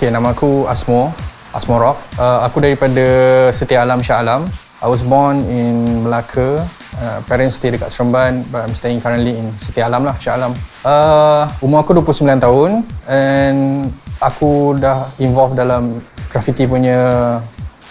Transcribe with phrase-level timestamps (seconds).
[0.00, 1.12] Okay, nama aku Asmo,
[1.52, 2.00] Asmo Rock.
[2.16, 3.04] Uh, aku daripada
[3.52, 4.48] Setia Alam Shah Alam.
[4.80, 6.64] I was born in Melaka.
[6.96, 10.56] Uh, parents stay dekat Seremban but I'm staying currently in Setia Alam lah, Shah Alam.
[10.80, 12.80] Uh, umur aku 29 tahun
[13.12, 13.92] and
[14.24, 16.00] aku dah involved dalam
[16.32, 17.36] graffiti punya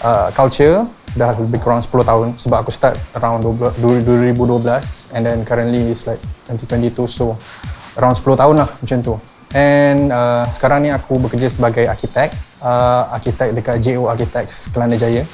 [0.02, 4.34] uh, culture dah lebih kurang 10 tahun sebab aku start around 2012
[5.14, 6.18] and then currently is like
[6.50, 7.38] 2022 so
[8.02, 9.14] around 10 tahun lah macam tu.
[9.50, 12.30] And uh, sekarang ni aku bekerja sebagai arkitek,
[12.62, 15.26] uh, arkitek dekat JO Architects Kelana Jaya.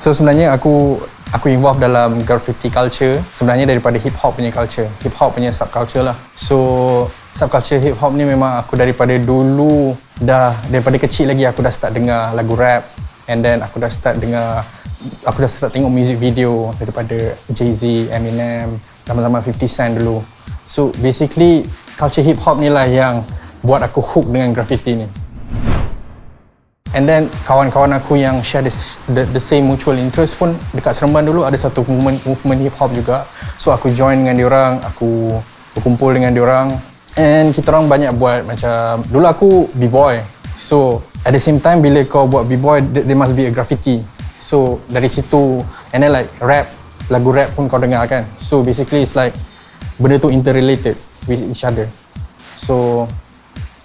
[0.00, 0.96] So sebenarnya aku
[1.28, 6.00] aku involve dalam graffiti culture sebenarnya daripada hip hop punya culture, hip hop punya subculture
[6.00, 6.16] lah.
[6.32, 6.56] So
[7.36, 11.92] subculture hip hop ni memang aku daripada dulu dah daripada kecil lagi aku dah start
[11.94, 12.88] dengar lagu rap
[13.28, 14.64] and then aku dah start dengar
[15.22, 20.24] aku dah start tengok music video daripada Jay-Z, Eminem, zaman-zaman 50 Cent dulu.
[20.64, 23.26] So basically culture hip hop ni lah yang
[23.66, 25.06] buat aku hook dengan graffiti ni.
[26.94, 28.72] And then kawan-kawan aku yang share the,
[29.12, 32.94] the, the same mutual interest pun dekat Seremban dulu ada satu movement, movement hip hop
[32.94, 33.26] juga.
[33.60, 35.36] So aku join dengan diorang, aku
[35.76, 36.72] berkumpul dengan diorang
[37.18, 40.22] and kita orang banyak buat macam dulu aku b-boy.
[40.56, 44.00] So at the same time bila kau buat b-boy there must be a graffiti.
[44.38, 45.60] So dari situ
[45.92, 46.70] and then like rap,
[47.10, 48.24] lagu rap pun kau dengar kan.
[48.40, 49.36] So basically it's like
[49.98, 50.94] benda tu interrelated
[51.28, 51.86] with each other.
[52.58, 53.06] So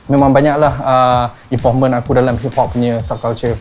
[0.07, 3.55] memang banyaklah uh, involvement aku dalam hip hop punya subculture.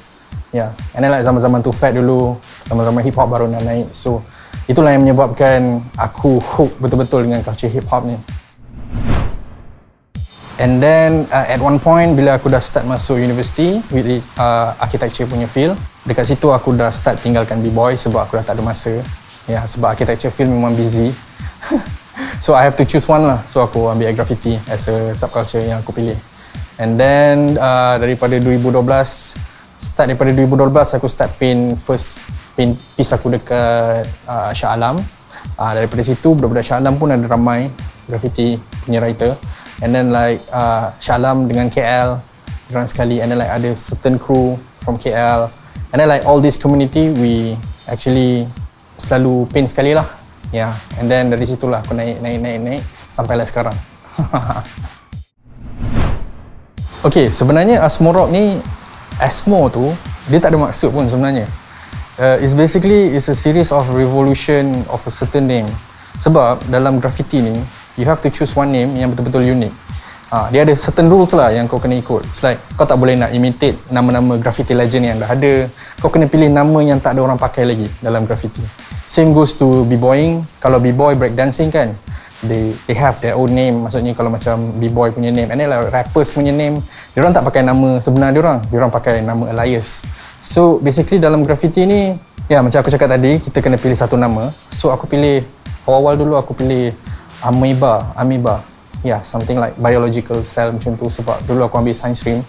[0.53, 0.71] Ya, yeah.
[0.93, 3.89] and then like zaman-zaman tu fat dulu, zaman-zaman hip hop baru nak naik.
[3.93, 4.21] So
[4.69, 8.17] itulah yang menyebabkan aku hook betul-betul dengan culture hip hop ni.
[10.61, 14.05] And then uh, at one point bila aku dah start masuk university with
[14.37, 18.61] uh, architecture punya field, dekat situ aku dah start tinggalkan B-boy sebab aku dah tak
[18.61, 19.01] ada masa.
[19.49, 21.11] Ya, yeah, sebab architecture field memang busy.
[22.43, 23.41] So I have to choose one lah.
[23.49, 26.19] So aku ambil graffiti as a subculture yang aku pilih.
[26.77, 28.83] And then uh, daripada 2012,
[29.79, 32.23] start daripada 2012 aku start paint first
[32.59, 35.01] paint piece aku dekat uh, Shah Alam.
[35.59, 37.73] Uh, daripada situ budak-budak Shah Alam pun ada ramai
[38.05, 39.39] graffiti punya writer.
[39.81, 42.21] And then like uh, Shah Alam dengan KL,
[42.75, 43.25] orang sekali.
[43.25, 45.49] And then like ada certain crew from KL.
[45.93, 47.57] And then like all this community we
[47.89, 48.49] actually
[49.01, 50.73] selalu paint sekali lah Ya, yeah.
[50.99, 52.83] and then dari situlah aku naik, naik, naik, naik
[53.15, 53.77] sampai lah sekarang.
[57.07, 58.59] okay, sebenarnya Asmo Rock ni,
[59.23, 59.95] Asmo tu,
[60.27, 61.47] dia tak ada maksud pun sebenarnya.
[62.21, 65.69] Uh, it's basically it's a series of revolution of a certain name.
[66.21, 67.57] Sebab dalam graffiti ni,
[67.97, 69.73] you have to choose one name yang betul-betul unik.
[70.33, 72.25] Ha, dia ada certain rules lah yang kau kena ikut.
[72.33, 75.69] It's like kau tak boleh nak imitate nama-nama graffiti legend yang dah ada.
[76.01, 78.65] Kau kena pilih nama yang tak ada orang pakai lagi dalam graffiti.
[79.13, 80.41] Same goes to b-boying.
[80.57, 81.93] Kalau b-boy breakdancing kan,
[82.41, 83.85] they they have their own name.
[83.85, 86.81] Maksudnya kalau macam b-boy punya name, and then like rappers punya name,
[87.13, 88.65] dia orang tak pakai nama sebenar dia orang.
[88.73, 90.01] Dia orang pakai nama alias.
[90.41, 92.17] So basically dalam graffiti ni,
[92.49, 94.49] ya macam aku cakap tadi, kita kena pilih satu nama.
[94.73, 95.45] So aku pilih
[95.85, 96.97] awal-awal dulu aku pilih
[97.45, 98.65] amoeba, amoeba.
[99.05, 102.41] Yeah, something like biological cell macam tu sebab dulu aku ambil science stream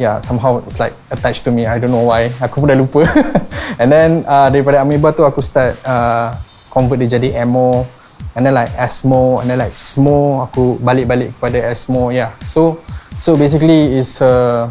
[0.00, 1.68] yeah, somehow it's like attached to me.
[1.68, 2.32] I don't know why.
[2.40, 3.04] Aku pun dah lupa.
[3.80, 6.32] and then uh, daripada amoeba tu aku start uh,
[6.72, 7.84] convert dia jadi emo.
[8.32, 9.44] And then like asmo.
[9.44, 10.48] And then like smo.
[10.48, 12.08] Aku balik-balik kepada asmo.
[12.08, 12.32] Yeah.
[12.48, 12.80] So
[13.20, 14.66] so basically it's a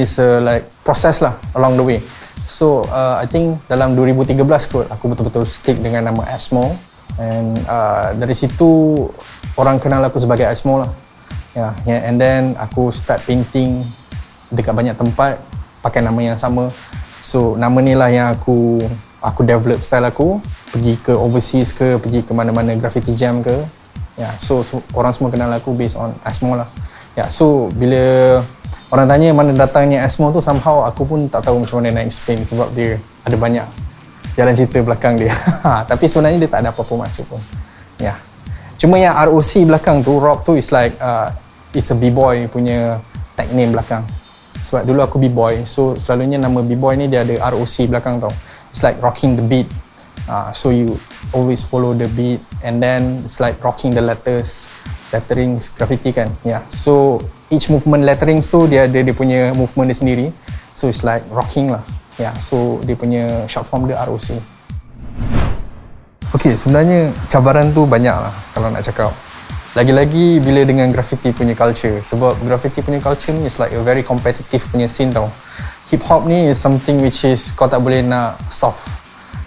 [0.00, 2.00] it's a like process lah along the way.
[2.48, 4.40] So uh, I think dalam 2013
[4.72, 6.72] kot aku betul-betul stick dengan nama asmo.
[7.20, 9.04] And uh, dari situ
[9.60, 10.90] orang kenal aku sebagai asmo lah.
[11.50, 13.82] Yeah, yeah, and then aku start painting
[14.50, 15.38] dekat banyak tempat
[15.80, 16.68] pakai nama yang sama.
[17.22, 18.84] So nama ni lah yang aku
[19.20, 20.40] aku develop style aku
[20.72, 23.64] pergi ke overseas ke pergi ke mana-mana graffiti jam ke.
[24.18, 26.68] Ya, yeah, so, so orang semua kenal aku based on Asmo lah.
[27.16, 28.02] Ya, yeah, so bila
[28.92, 32.44] orang tanya mana datangnya Asmo tu somehow aku pun tak tahu macam mana nak explain
[32.44, 33.64] sebab dia ada banyak
[34.36, 35.32] jalan cerita belakang dia.
[35.90, 37.40] Tapi sebenarnya dia tak ada apa-apa maksud pun.
[37.96, 38.12] Ya.
[38.12, 38.16] Yeah.
[38.80, 41.28] Cuma yang ROC belakang tu, rock tu is like uh,
[41.76, 43.00] is a b-boy punya
[43.36, 44.04] tag name belakang
[44.60, 48.32] sebab dulu aku b-boy so selalunya nama b-boy ni dia ada ROC belakang tau.
[48.70, 49.66] It's like rocking the beat.
[50.30, 50.94] Uh, so you
[51.34, 54.70] always follow the beat and then it's like rocking the letters
[55.10, 56.30] letterings graffiti kan.
[56.46, 57.18] Yeah so
[57.50, 60.26] each movement letterings tu dia ada dia punya movement dia sendiri.
[60.78, 61.82] So it's like rocking lah.
[62.20, 64.60] Yeah so dia punya short form dia ROC
[66.30, 69.10] Okay, sebenarnya cabaran tu banyak lah kalau nak cakap
[69.70, 72.02] lagi-lagi bila dengan graffiti punya culture.
[72.02, 75.30] Sebab graffiti punya culture ni is like a very competitive punya scene tau.
[75.94, 78.82] Hip hop ni is something which is kau tak boleh nak soft.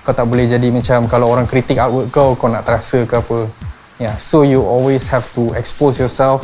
[0.08, 3.52] Kau tak boleh jadi macam kalau orang kritik artwork kau kau nak terasa ke apa.
[4.00, 6.44] Yeah so you always have to expose yourself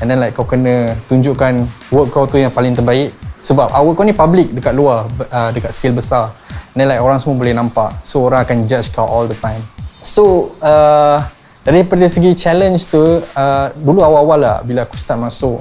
[0.00, 3.12] and then like kau kena tunjukkan work kau tu yang paling terbaik.
[3.44, 6.32] Sebab awak kau ni public dekat luar uh, dekat scale besar.
[6.72, 7.92] And then like orang semua boleh nampak.
[8.08, 9.60] So orang akan judge kau all the time.
[10.00, 11.24] So uh,
[11.68, 15.60] daripada segi challenge tu uh, dulu awal-awal lah bila aku start masuk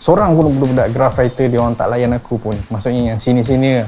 [0.00, 2.56] seorang pun budak-budak graph writer dia orang tak layan aku pun.
[2.72, 3.84] Maksudnya yang sini-sini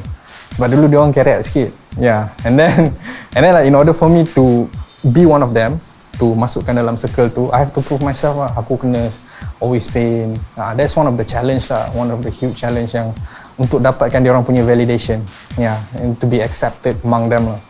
[0.53, 1.73] sebab dulu dia orang keret sikit.
[1.97, 2.37] Yeah.
[2.45, 2.93] And then
[3.35, 4.69] and then like in order for me to
[5.09, 5.81] be one of them
[6.21, 8.53] to masukkan dalam circle tu I have to prove myself lah.
[8.61, 9.09] Aku kena
[9.57, 10.37] always pain.
[10.61, 11.89] Uh, that's one of the challenge lah.
[11.97, 13.17] One of the huge challenge yang
[13.57, 15.25] untuk dapatkan dia orang punya validation.
[15.57, 15.81] Yeah.
[15.97, 17.61] And to be accepted among them lah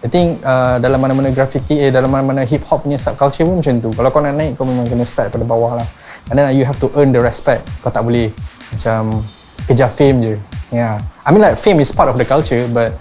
[0.00, 3.74] I think uh, dalam mana-mana graffiti eh dalam mana-mana hip hop punya subculture pun macam
[3.84, 3.90] tu.
[3.92, 5.88] Kalau kau nak naik kau memang kena start pada bawah lah.
[6.32, 7.68] And then you have to earn the respect.
[7.84, 8.32] Kau tak boleh
[8.72, 9.20] macam
[9.68, 10.34] kejar fame je.
[10.70, 12.96] Yeah I mean like fame is part of the culture but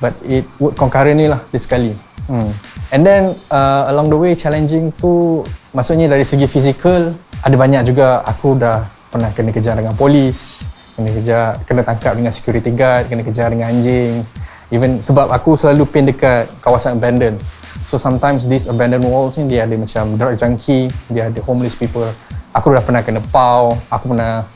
[0.00, 1.92] but it would concurrently lah this sekali
[2.30, 2.54] Hmm.
[2.94, 5.42] And then uh, along the way challenging tu
[5.74, 7.10] maksudnya dari segi fizikal
[7.42, 8.22] ada banyak juga.
[8.22, 10.62] Aku dah pernah kena kejar dengan polis,
[10.94, 14.22] kena kejar, kena tangkap dengan security guard, kena kejar dengan anjing.
[14.70, 17.42] Even sebab aku selalu pin dekat kawasan abandoned.
[17.86, 22.06] So sometimes these abandoned walls ni dia ada macam drug junkie, dia ada homeless people.
[22.54, 24.46] Aku dah pernah kena pau, aku pernah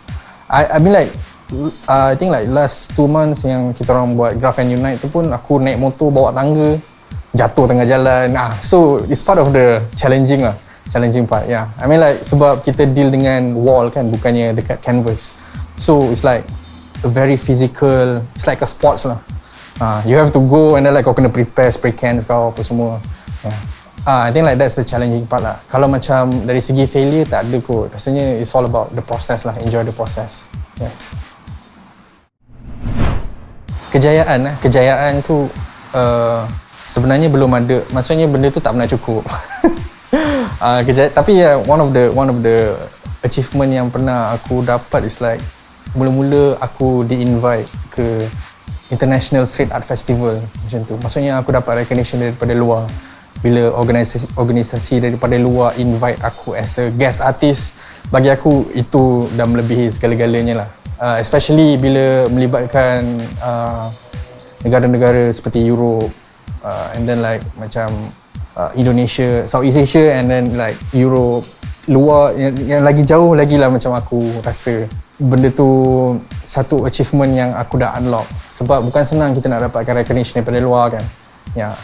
[0.46, 1.10] I, I mean like
[1.90, 5.10] uh, I think like last two months yang kita orang buat Graph and Unite tu
[5.10, 6.78] pun aku naik motor bawa tangga
[7.34, 8.30] jatuh tengah jalan.
[8.38, 10.54] Ah, so it's part of the challenging lah.
[10.92, 11.72] Challenging part, yeah.
[11.80, 15.34] I mean like sebab kita deal dengan wall kan, bukannya dekat canvas.
[15.80, 16.46] So it's like
[17.02, 19.18] a very physical, it's like a sports lah.
[19.82, 22.62] Ah, you have to go and then like kau kena prepare spray cans kau apa
[22.62, 23.02] semua.
[23.42, 23.58] Yeah.
[24.04, 25.58] Ah, I think like that's the challenging part lah.
[25.66, 27.90] Kalau macam dari segi failure tak ada kot.
[27.90, 29.56] Rasanya it's all about the process lah.
[29.58, 30.52] Enjoy the process.
[30.78, 31.16] Yes.
[33.90, 34.54] Kejayaan lah.
[34.62, 35.50] Kejayaan tu
[35.96, 36.46] uh,
[36.84, 39.22] sebenarnya belum ada maksudnya benda tu tak pernah cukup
[40.64, 42.76] uh, kejap, tapi ya yeah, one of the one of the
[43.24, 45.40] achievement yang pernah aku dapat is like
[45.96, 48.28] mula-mula aku di-invite ke
[48.92, 50.94] International Street Art Festival macam tu.
[51.00, 52.84] Maksudnya aku dapat recognition daripada luar.
[53.44, 57.76] Bila organisasi, organisasi daripada luar invite aku as a guest artist
[58.08, 60.68] bagi aku itu dah melebihi segala-galanya lah.
[60.96, 63.92] Uh, especially bila melibatkan uh,
[64.64, 66.08] negara-negara seperti Europe
[66.64, 67.92] uh, and then like macam
[68.56, 71.44] uh, Indonesia, Southeast Asia and then like Europe.
[71.84, 74.88] Luar yang, yang lagi jauh lagi lah macam aku rasa
[75.18, 75.68] benda tu
[76.42, 78.26] satu achievement yang aku dah unlock.
[78.50, 81.04] Sebab bukan senang kita nak dapatkan recognition daripada luar kan.
[81.54, 81.70] Ya.
[81.70, 81.74] Yeah.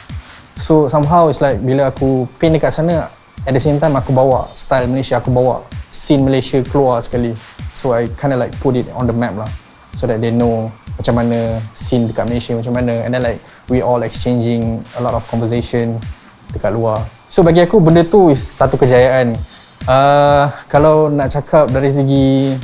[0.60, 3.08] so somehow it's like bila aku pin dekat sana
[3.48, 7.32] at the same time aku bawa style Malaysia aku bawa scene Malaysia keluar sekali.
[7.72, 9.48] So I kind of like put it on the map lah.
[9.96, 13.40] So that they know macam mana scene dekat Malaysia macam mana and then like
[13.72, 15.96] we all exchanging a lot of conversation
[16.52, 17.02] dekat luar.
[17.30, 19.34] So bagi aku benda tu is satu kejayaan.
[19.88, 22.60] Uh, kalau nak cakap dari segi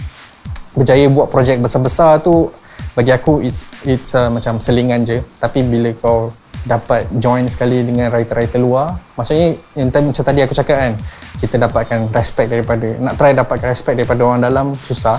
[0.77, 2.53] berjaya buat projek besar-besar tu
[2.93, 6.29] bagi aku it's it's uh, macam selingan je tapi bila kau
[6.67, 10.93] dapat join sekali dengan writer-writer luar maksudnya yang tadi macam tadi aku cakap kan
[11.41, 15.17] kita dapatkan respect daripada nak try dapatkan respect daripada orang dalam susah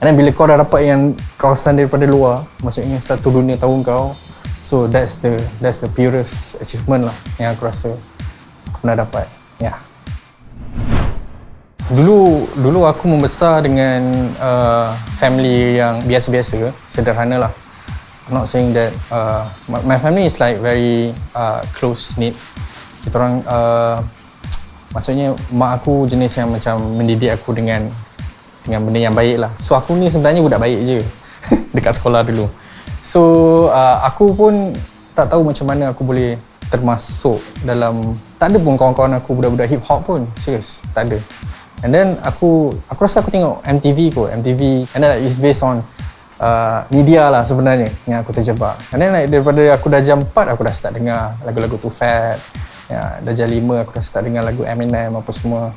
[0.00, 4.16] And then bila kau dah dapat yang kawasan daripada luar, maksudnya satu dunia tahu kau,
[4.64, 7.92] so that's the that's the purest achievement lah yang aku rasa
[8.72, 9.28] aku pernah dapat.
[9.60, 9.89] Yeah.
[11.90, 17.52] Dulu dulu aku membesar dengan uh, family yang biasa-biasa, sederhana lah.
[18.30, 22.38] I'm not saying that uh, my, family is like very uh, close knit.
[23.02, 23.98] Kita orang uh,
[24.94, 27.90] maksudnya mak aku jenis yang macam mendidik aku dengan
[28.62, 29.50] dengan benda yang baik lah.
[29.58, 31.02] So aku ni sebenarnya budak baik je
[31.74, 32.46] dekat sekolah dulu.
[33.02, 33.20] So
[33.74, 34.78] uh, aku pun
[35.18, 36.38] tak tahu macam mana aku boleh
[36.70, 41.18] termasuk dalam tak ada pun kawan-kawan aku budak-budak hip hop pun serius tak ada
[41.82, 45.64] and then aku aku rasa aku tengok MTV kot MTV and then like, it's based
[45.64, 45.80] on
[46.40, 50.52] uh, media lah sebenarnya yang aku terjebak and then like daripada aku dah jam 4
[50.52, 52.36] aku dah start dengar lagu-lagu Too Fat
[52.88, 55.72] ya, dah jam 5 aku dah start dengar lagu Eminem apa semua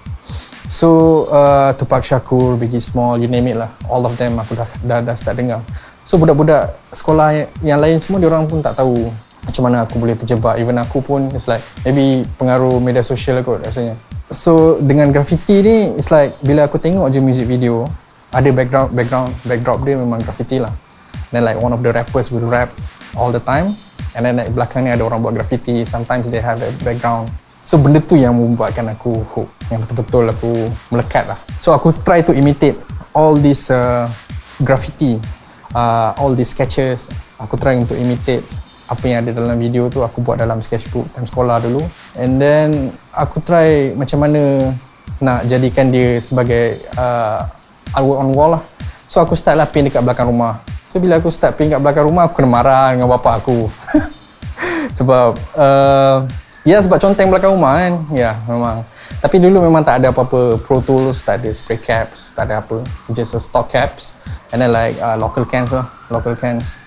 [0.71, 3.69] So uh, Tupac Shakur, Biggie Small, you name it lah.
[3.91, 5.59] All of them aku dah dah, dah start dengar.
[6.07, 9.11] So budak-budak sekolah yang, yang lain semua dia orang pun tak tahu
[9.43, 10.55] macam mana aku boleh terjebak.
[10.57, 13.99] Even aku pun it's like maybe pengaruh media sosial kot rasanya.
[14.31, 17.83] So dengan graffiti ni it's like bila aku tengok je music video
[18.31, 20.71] ada background background backdrop dia memang graffiti lah.
[21.33, 22.69] Then like one of the rappers will rap
[23.17, 23.73] all the time
[24.13, 25.83] and then like belakang ni ada orang buat graffiti.
[25.83, 27.29] Sometimes they have a background
[27.63, 30.51] So benda tu yang membuatkan aku hook Yang betul-betul aku
[30.91, 32.75] melekat lah So aku try to imitate
[33.15, 34.11] all this uh,
[34.59, 35.15] graffiti
[35.71, 37.07] uh, All these sketches
[37.39, 38.43] Aku try untuk imitate
[38.93, 41.81] apa yang ada dalam video tu aku buat dalam sketchbook time sekolah dulu.
[42.13, 44.71] And then aku try macam mana
[45.17, 47.49] nak jadikan dia sebagai uh,
[47.97, 48.63] artwork on wall lah.
[49.09, 50.61] So aku start lah paint dekat belakang rumah.
[50.93, 53.67] So bila aku start paint dekat belakang rumah aku kena marah dengan bapak aku.
[54.97, 56.17] Sebab uh,
[56.61, 57.93] ya sebab conteng belakang rumah kan?
[58.13, 58.85] Ya memang.
[59.17, 62.85] Tapi dulu memang tak ada apa-apa pro tools tak ada spray caps tak ada apa.
[63.09, 64.13] Just a stock caps.
[64.53, 66.77] And then like uh, local cans lah local cans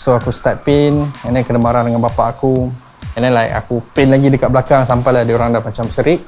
[0.00, 0.96] so aku start paint
[1.28, 2.72] and then kena marah dengan bapak aku
[3.12, 6.24] and then like aku paint lagi dekat belakang sampailah dia orang dah macam serik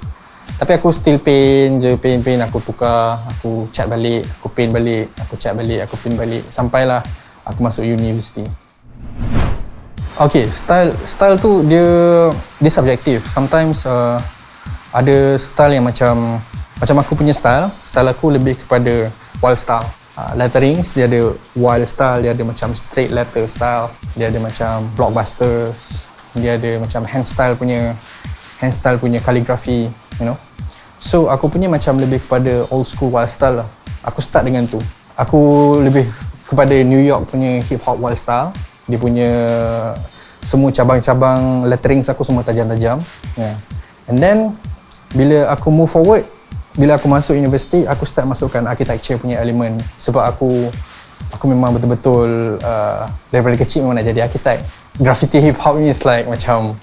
[0.60, 5.10] tapi aku still paint je, paint, paint, aku tukar, aku cat balik, aku paint balik,
[5.18, 6.44] aku cat balik, aku paint balik.
[6.50, 7.02] Sampailah
[7.42, 8.46] aku masuk universiti.
[10.18, 11.82] Okay, style style tu dia
[12.62, 13.26] dia subjektif.
[13.26, 14.22] Sometimes uh,
[14.92, 16.38] ada style yang macam
[16.78, 17.72] macam aku punya style.
[17.82, 19.10] Style aku lebih kepada
[19.42, 19.88] wild style.
[20.12, 24.84] Uh, letterings dia ada wild style, dia ada macam straight letter style, dia ada macam
[24.92, 26.04] blockbusters,
[26.36, 27.96] dia ada macam hand style punya
[28.60, 29.88] hand style punya calligraphy,
[30.20, 30.36] you know.
[31.00, 33.68] So aku punya macam lebih kepada old school wild style lah.
[34.04, 34.78] Aku start dengan tu.
[35.16, 36.06] Aku lebih
[36.44, 38.52] kepada New York punya hip hop wild style.
[38.86, 39.30] Dia punya
[40.44, 43.00] semua cabang-cabang letterings aku semua tajam-tajam.
[43.40, 43.56] Yeah.
[44.12, 44.38] And then
[45.16, 46.28] bila aku move forward,
[46.72, 50.72] bila aku masuk universiti, aku start masukkan architecture punya elemen sebab aku
[51.32, 54.58] aku memang betul-betul uh, daripada kecil memang nak jadi arkitek.
[55.00, 56.76] Graffiti hip hop ni is like macam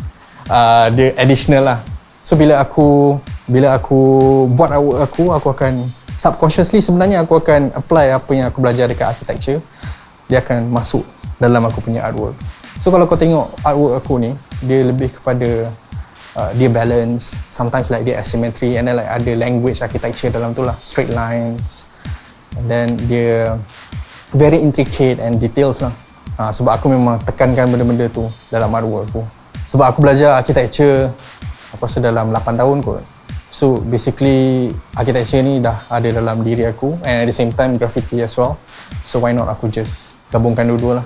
[0.49, 1.79] uh, dia additional lah.
[2.21, 3.17] So bila aku
[3.49, 3.99] bila aku
[4.53, 5.73] buat artwork aku aku akan
[6.19, 9.57] subconsciously sebenarnya aku akan apply apa yang aku belajar dekat architecture
[10.29, 11.01] dia akan masuk
[11.41, 12.37] dalam aku punya artwork
[12.77, 14.31] so kalau kau tengok artwork aku ni
[14.61, 15.73] dia lebih kepada
[16.39, 17.35] uh, dia balance.
[17.51, 20.75] Sometimes like dia asymmetry and then like ada language architecture dalam tu lah.
[20.79, 21.83] Straight lines.
[22.55, 23.59] And then dia
[24.31, 25.91] very intricate and details lah.
[26.39, 29.21] Uh, sebab aku memang tekankan benda-benda tu dalam artwork aku.
[29.67, 31.11] Sebab aku belajar architecture
[31.75, 33.03] aku rasa dalam 8 tahun kot.
[33.49, 38.21] So basically architecture ni dah ada dalam diri aku and at the same time graffiti
[38.23, 38.55] as well.
[39.03, 41.05] So why not aku just gabungkan dua-dua lah.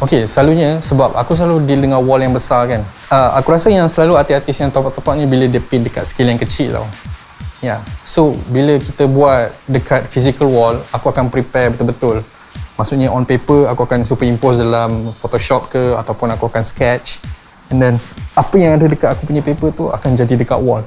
[0.00, 2.80] Okay, selalunya sebab aku selalu deal dengan wall yang besar kan.
[3.12, 6.40] Uh, aku rasa yang selalu artis-artis yang top-top ni bila dia pin dekat scale yang
[6.40, 6.88] kecil tau.
[7.60, 7.80] Ya, yeah.
[8.08, 12.24] so bila kita buat dekat physical wall, aku akan prepare betul-betul.
[12.80, 17.20] Maksudnya on paper, aku akan superimpose dalam Photoshop ke ataupun aku akan sketch.
[17.68, 17.94] And then
[18.32, 20.80] apa yang ada dekat aku punya paper tu akan jadi dekat wall.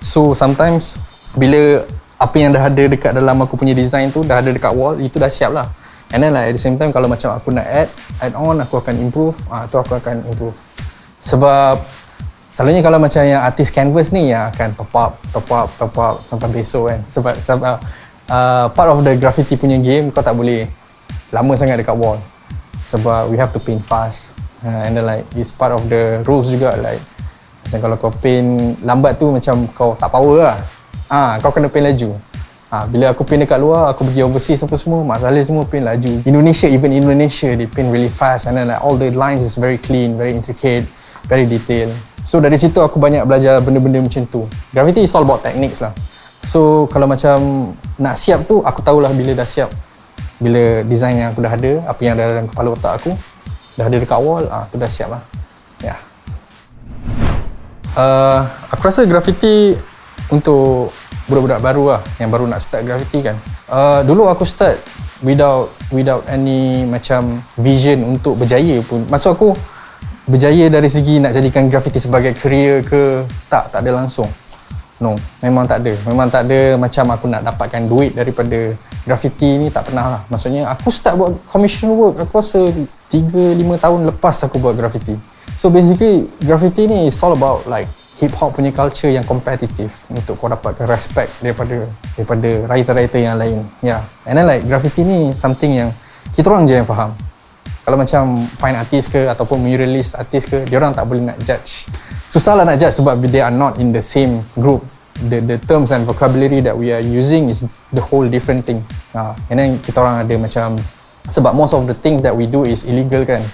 [0.00, 0.96] So sometimes
[1.36, 1.84] bila
[2.16, 5.20] apa yang dah ada dekat dalam aku punya design tu dah ada dekat wall, itu
[5.20, 5.68] dah siap lah.
[6.14, 7.90] And then like at the same time kalau macam aku nak add,
[8.22, 10.54] add on aku akan improve, ah tu aku akan improve.
[11.18, 11.82] Sebab
[12.54, 16.16] selalunya kalau macam yang artis canvas ni yang akan top up, top up, top up
[16.22, 17.00] sampai besok kan.
[17.10, 17.76] Sebab sebab
[18.30, 20.70] uh, part of the graffiti punya game kau tak boleh
[21.34, 22.22] lama sangat dekat wall.
[22.86, 24.36] Sebab we have to paint fast
[24.66, 27.02] uh, and then like it's part of the rules juga like
[27.66, 30.58] macam kalau kau paint lambat tu macam kau tak power lah
[31.10, 32.14] ah kau kena paint laju
[32.76, 36.20] ah bila aku paint dekat luar aku pergi overseas apa semua masalah semua paint laju.
[36.28, 39.80] Indonesia even Indonesia they paint really fast and then like, all the lines is very
[39.80, 40.84] clean very intricate
[41.24, 41.96] very detailed.
[42.28, 44.44] So dari situ aku banyak belajar benda-benda macam tu.
[44.74, 45.94] Graffiti is all about techniques lah.
[46.44, 49.72] So kalau macam nak siap tu aku tahulah bila dah siap.
[50.36, 53.10] Bila design yang aku dah ada apa yang ada dalam kepala otak aku
[53.76, 55.22] dah ada dekat wall ah tu dah siap lah.
[55.80, 55.94] Ya.
[55.94, 55.98] Yeah.
[57.96, 58.40] uh,
[58.70, 59.74] aku rasa graffiti
[60.32, 60.94] untuk
[61.26, 63.36] budak-budak baru lah yang baru nak start graffiti kan.
[63.66, 64.78] Uh, dulu aku start
[65.22, 69.02] without without any macam vision untuk berjaya pun.
[69.10, 69.48] Maksud aku
[70.26, 74.30] berjaya dari segi nak jadikan graffiti sebagai career ke tak tak ada langsung.
[75.02, 75.92] No memang tak ada.
[76.06, 78.72] Memang tak ada macam aku nak dapatkan duit daripada
[79.06, 80.20] graffiti ni tak pernah lah.
[80.30, 82.60] Maksudnya aku start buat commission work aku rasa
[83.10, 85.14] 3-5 tahun lepas aku buat graffiti
[85.54, 90.40] so basically graffiti ni is all about like hip hop punya culture yang kompetitif untuk
[90.40, 91.84] kau dapatkan respect daripada
[92.16, 93.60] daripada writer-writer yang lain.
[93.84, 94.00] Ya.
[94.00, 94.02] Yeah.
[94.24, 95.92] and then like graffiti ni something yang
[96.32, 97.12] kita orang je yang faham.
[97.86, 101.86] Kalau macam fine artist ke ataupun muralist artist ke dia orang tak boleh nak judge.
[102.26, 104.82] Susah lah nak judge sebab they are not in the same group.
[105.16, 108.82] The the terms and vocabulary that we are using is the whole different thing.
[109.12, 110.80] Uh, and then kita orang ada macam
[111.28, 113.44] sebab most of the things that we do is illegal kan.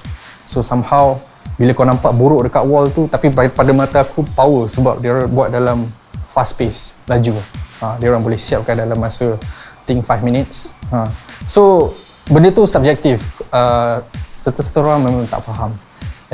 [0.47, 1.19] So somehow
[1.63, 5.55] bila kau nampak buruk dekat wall tu tapi pada mata aku power sebab dia buat
[5.55, 5.87] dalam
[6.35, 7.39] fast pace laju.
[7.79, 9.39] Ha, dia orang boleh siapkan dalam masa
[9.87, 10.75] think 5 minutes.
[10.91, 11.07] Ha.
[11.47, 11.95] so
[12.27, 13.23] benda tu subjektif.
[13.55, 15.71] Uh, serta-serta orang memang tak faham.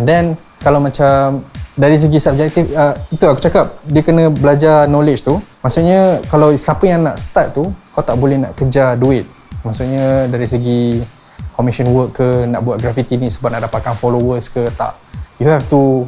[0.00, 0.24] And then
[0.64, 1.44] kalau macam
[1.76, 5.36] dari segi subjektif uh, itu aku cakap dia kena belajar knowledge tu.
[5.60, 9.28] Maksudnya kalau siapa yang nak start tu kau tak boleh nak kejar duit.
[9.60, 11.04] Maksudnya dari segi
[11.52, 15.07] commission work ke nak buat graffiti ni sebab nak dapatkan followers ke tak
[15.38, 16.06] you have to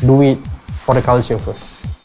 [0.00, 0.38] do it
[0.84, 2.01] for the culture first